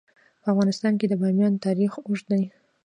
په 0.41 0.47
افغانستان 0.53 0.93
کې 0.99 1.05
د 1.09 1.13
بامیان 1.21 1.53
تاریخ 1.65 1.91
اوږد 1.99 2.25
دی. 2.31 2.43